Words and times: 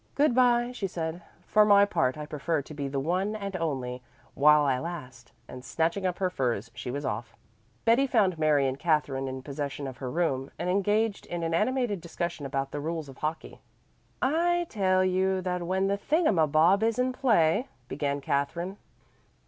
"Good 0.15 0.33
bye," 0.33 0.71
she 0.71 0.87
said. 0.87 1.21
"For 1.45 1.63
my 1.63 1.85
part, 1.85 2.17
I 2.17 2.25
prefer 2.25 2.63
to 2.63 2.73
be 2.73 2.87
the 2.87 2.99
one 2.99 3.35
and 3.35 3.55
only 3.55 4.01
while 4.33 4.63
I 4.63 4.79
last," 4.79 5.31
and 5.47 5.63
snatching 5.63 6.07
up 6.07 6.17
her 6.17 6.31
furs 6.31 6.71
she 6.73 6.89
was 6.89 7.05
off. 7.05 7.35
Betty 7.85 8.07
found 8.07 8.39
Mary 8.39 8.67
and 8.67 8.79
Katherine 8.79 9.27
in 9.27 9.43
possession 9.43 9.85
of 9.85 9.97
her 9.97 10.09
room 10.09 10.49
and 10.57 10.71
engaged 10.71 11.27
in 11.27 11.43
an 11.43 11.53
animated 11.53 12.01
discussion 12.01 12.47
about 12.47 12.71
the 12.71 12.79
rules 12.79 13.09
of 13.09 13.17
hockey. 13.19 13.59
"I 14.23 14.65
tell 14.69 15.05
you 15.05 15.39
that 15.41 15.61
when 15.61 15.85
the 15.85 15.97
thing 15.97 16.27
um 16.27 16.49
bob 16.49 16.81
is 16.81 16.97
in 16.97 17.13
play," 17.13 17.67
began 17.87 18.21
Katherine. 18.21 18.77